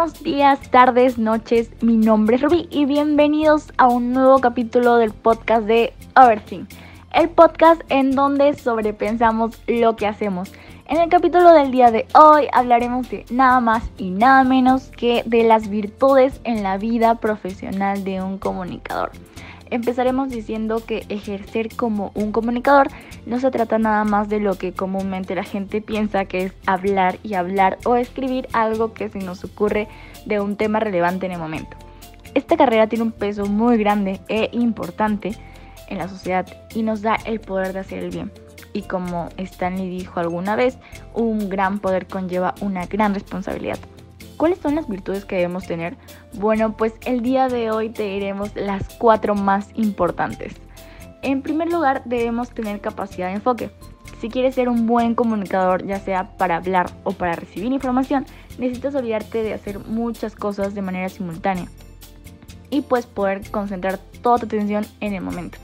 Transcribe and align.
Buenos 0.00 0.22
días, 0.22 0.70
tardes, 0.70 1.18
noches. 1.18 1.68
Mi 1.82 1.98
nombre 1.98 2.36
es 2.36 2.42
Ruby 2.42 2.66
y 2.70 2.86
bienvenidos 2.86 3.70
a 3.76 3.88
un 3.88 4.14
nuevo 4.14 4.38
capítulo 4.38 4.96
del 4.96 5.12
podcast 5.12 5.66
de 5.66 5.92
Overthink. 6.16 6.70
El 7.12 7.28
podcast 7.28 7.82
en 7.90 8.12
donde 8.12 8.54
sobrepensamos 8.54 9.60
lo 9.66 9.96
que 9.96 10.06
hacemos. 10.06 10.50
En 10.86 11.02
el 11.02 11.10
capítulo 11.10 11.52
del 11.52 11.70
día 11.70 11.90
de 11.90 12.06
hoy 12.14 12.48
hablaremos 12.54 13.10
de 13.10 13.26
nada 13.30 13.60
más 13.60 13.90
y 13.98 14.08
nada 14.08 14.42
menos 14.42 14.90
que 14.96 15.22
de 15.26 15.44
las 15.44 15.68
virtudes 15.68 16.40
en 16.44 16.62
la 16.62 16.78
vida 16.78 17.16
profesional 17.16 18.02
de 18.02 18.22
un 18.22 18.38
comunicador. 18.38 19.10
Empezaremos 19.70 20.30
diciendo 20.30 20.82
que 20.84 21.04
ejercer 21.08 21.74
como 21.76 22.10
un 22.14 22.32
comunicador 22.32 22.88
no 23.24 23.38
se 23.38 23.52
trata 23.52 23.78
nada 23.78 24.04
más 24.04 24.28
de 24.28 24.40
lo 24.40 24.56
que 24.56 24.72
comúnmente 24.72 25.36
la 25.36 25.44
gente 25.44 25.80
piensa 25.80 26.24
que 26.24 26.44
es 26.46 26.52
hablar 26.66 27.18
y 27.22 27.34
hablar 27.34 27.78
o 27.84 27.94
escribir 27.94 28.48
algo 28.52 28.92
que 28.94 29.08
se 29.08 29.20
nos 29.20 29.44
ocurre 29.44 29.86
de 30.26 30.40
un 30.40 30.56
tema 30.56 30.80
relevante 30.80 31.26
en 31.26 31.32
el 31.32 31.38
momento. 31.38 31.76
Esta 32.34 32.56
carrera 32.56 32.88
tiene 32.88 33.04
un 33.04 33.12
peso 33.12 33.46
muy 33.46 33.76
grande 33.78 34.20
e 34.28 34.50
importante 34.52 35.36
en 35.88 35.98
la 35.98 36.08
sociedad 36.08 36.46
y 36.74 36.82
nos 36.82 37.02
da 37.02 37.16
el 37.24 37.40
poder 37.40 37.72
de 37.72 37.80
hacer 37.80 38.02
el 38.02 38.10
bien. 38.10 38.32
Y 38.72 38.82
como 38.82 39.28
Stanley 39.36 39.88
dijo 39.88 40.18
alguna 40.18 40.56
vez, 40.56 40.78
un 41.14 41.48
gran 41.48 41.78
poder 41.78 42.06
conlleva 42.06 42.54
una 42.60 42.86
gran 42.86 43.14
responsabilidad. 43.14 43.78
¿Cuáles 44.40 44.58
son 44.60 44.74
las 44.74 44.88
virtudes 44.88 45.26
que 45.26 45.36
debemos 45.36 45.66
tener? 45.66 45.98
Bueno, 46.32 46.74
pues 46.74 46.94
el 47.04 47.20
día 47.20 47.48
de 47.48 47.70
hoy 47.70 47.90
te 47.90 48.04
diremos 48.04 48.56
las 48.56 48.88
cuatro 48.96 49.34
más 49.34 49.68
importantes. 49.74 50.54
En 51.20 51.42
primer 51.42 51.70
lugar, 51.70 52.00
debemos 52.06 52.48
tener 52.48 52.80
capacidad 52.80 53.26
de 53.26 53.34
enfoque. 53.34 53.70
Si 54.18 54.30
quieres 54.30 54.54
ser 54.54 54.70
un 54.70 54.86
buen 54.86 55.14
comunicador, 55.14 55.84
ya 55.84 56.00
sea 56.00 56.38
para 56.38 56.56
hablar 56.56 56.90
o 57.04 57.12
para 57.12 57.34
recibir 57.34 57.70
información, 57.70 58.24
necesitas 58.58 58.94
olvidarte 58.94 59.42
de 59.42 59.52
hacer 59.52 59.78
muchas 59.78 60.34
cosas 60.34 60.74
de 60.74 60.80
manera 60.80 61.10
simultánea 61.10 61.66
y 62.70 62.80
pues 62.80 63.04
poder 63.04 63.42
concentrar 63.50 63.98
toda 64.22 64.38
tu 64.38 64.46
atención 64.46 64.86
en 65.00 65.12
el 65.12 65.20
momento. 65.20 65.58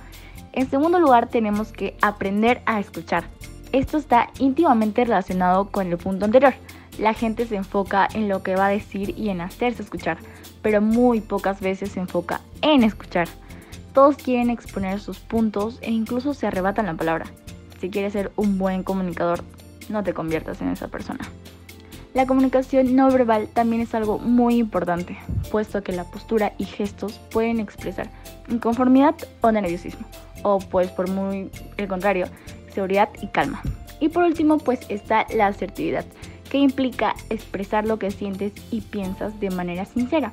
En 0.52 0.68
segundo 0.68 1.00
lugar, 1.00 1.30
tenemos 1.30 1.72
que 1.72 1.96
aprender 2.02 2.60
a 2.66 2.78
escuchar. 2.78 3.24
Esto 3.76 3.98
está 3.98 4.30
íntimamente 4.38 5.04
relacionado 5.04 5.70
con 5.70 5.88
el 5.88 5.98
punto 5.98 6.24
anterior 6.24 6.54
la 6.98 7.12
gente 7.12 7.46
se 7.46 7.56
enfoca 7.56 8.08
en 8.14 8.28
lo 8.28 8.42
que 8.42 8.56
va 8.56 8.66
a 8.66 8.70
decir 8.70 9.14
y 9.18 9.28
en 9.28 9.40
hacerse 9.40 9.82
escuchar, 9.82 10.18
pero 10.62 10.80
muy 10.80 11.20
pocas 11.20 11.60
veces 11.60 11.90
se 11.90 12.00
enfoca 12.00 12.40
en 12.62 12.82
escuchar. 12.82 13.28
Todos 13.92 14.16
quieren 14.16 14.50
exponer 14.50 15.00
sus 15.00 15.18
puntos 15.18 15.78
e 15.82 15.90
incluso 15.90 16.34
se 16.34 16.46
arrebatan 16.46 16.86
la 16.86 16.94
palabra. 16.94 17.26
Si 17.80 17.90
quieres 17.90 18.14
ser 18.14 18.32
un 18.36 18.58
buen 18.58 18.82
comunicador, 18.82 19.42
no 19.88 20.02
te 20.02 20.14
conviertas 20.14 20.60
en 20.62 20.68
esa 20.68 20.88
persona. 20.88 21.28
La 22.14 22.26
comunicación 22.26 22.96
no 22.96 23.10
verbal 23.10 23.48
también 23.52 23.82
es 23.82 23.94
algo 23.94 24.18
muy 24.18 24.56
importante, 24.56 25.18
puesto 25.50 25.82
que 25.82 25.92
la 25.92 26.04
postura 26.04 26.54
y 26.56 26.64
gestos 26.64 27.20
pueden 27.30 27.60
expresar 27.60 28.10
inconformidad 28.48 29.16
o 29.42 29.52
nerviosismo, 29.52 30.06
o 30.42 30.60
pues 30.60 30.90
por 30.90 31.10
muy 31.10 31.50
el 31.76 31.88
contrario, 31.88 32.26
seguridad 32.76 33.08
y 33.20 33.26
calma. 33.26 33.60
Y 33.98 34.10
por 34.10 34.22
último, 34.22 34.58
pues 34.58 34.80
está 34.88 35.26
la 35.34 35.48
asertividad 35.48 36.04
que 36.50 36.58
implica 36.58 37.14
expresar 37.28 37.86
lo 37.86 37.98
que 37.98 38.12
sientes 38.12 38.52
y 38.70 38.82
piensas 38.82 39.40
de 39.40 39.50
manera 39.50 39.84
sincera, 39.84 40.32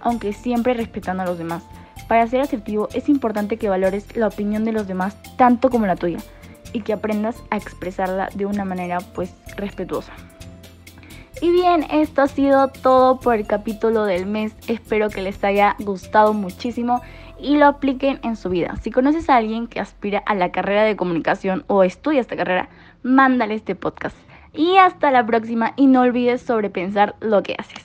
aunque 0.00 0.34
siempre 0.34 0.74
respetando 0.74 1.22
a 1.22 1.26
los 1.26 1.38
demás. 1.38 1.64
Para 2.06 2.26
ser 2.26 2.42
asertivo 2.42 2.88
es 2.92 3.08
importante 3.08 3.56
que 3.56 3.70
valores 3.70 4.14
la 4.14 4.28
opinión 4.28 4.64
de 4.64 4.72
los 4.72 4.86
demás 4.86 5.16
tanto 5.38 5.70
como 5.70 5.86
la 5.86 5.96
tuya 5.96 6.18
y 6.74 6.82
que 6.82 6.92
aprendas 6.92 7.36
a 7.50 7.56
expresarla 7.56 8.28
de 8.34 8.44
una 8.44 8.66
manera 8.66 8.98
pues 9.14 9.32
respetuosa. 9.56 10.12
Y 11.40 11.50
bien, 11.50 11.84
esto 11.90 12.22
ha 12.22 12.28
sido 12.28 12.68
todo 12.68 13.18
por 13.18 13.34
el 13.34 13.46
capítulo 13.46 14.04
del 14.04 14.26
mes. 14.26 14.54
Espero 14.68 15.10
que 15.10 15.20
les 15.20 15.42
haya 15.44 15.76
gustado 15.80 16.32
muchísimo 16.32 17.02
y 17.38 17.56
lo 17.56 17.66
apliquen 17.66 18.20
en 18.22 18.36
su 18.36 18.48
vida. 18.48 18.76
Si 18.82 18.90
conoces 18.90 19.28
a 19.28 19.36
alguien 19.36 19.66
que 19.66 19.80
aspira 19.80 20.22
a 20.26 20.34
la 20.34 20.52
carrera 20.52 20.84
de 20.84 20.96
comunicación 20.96 21.64
o 21.66 21.82
estudia 21.82 22.20
esta 22.20 22.36
carrera, 22.36 22.68
mándale 23.02 23.54
este 23.54 23.74
podcast. 23.74 24.16
Y 24.52 24.76
hasta 24.76 25.10
la 25.10 25.26
próxima 25.26 25.72
y 25.76 25.86
no 25.86 26.02
olvides 26.02 26.42
sobrepensar 26.42 27.16
lo 27.20 27.42
que 27.42 27.56
haces. 27.58 27.84